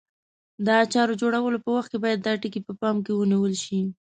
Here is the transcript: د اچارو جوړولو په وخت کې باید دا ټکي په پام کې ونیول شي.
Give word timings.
د 0.65 0.67
اچارو 0.83 1.19
جوړولو 1.21 1.57
په 1.65 1.69
وخت 1.75 1.89
کې 1.91 1.97
باید 2.03 2.19
دا 2.21 2.33
ټکي 2.41 2.61
په 2.67 2.73
پام 2.81 2.95
کې 3.05 3.11
ونیول 3.15 3.53
شي. 3.63 3.79